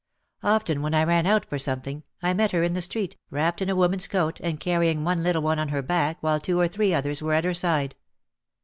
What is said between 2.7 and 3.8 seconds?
the street, wrapped in a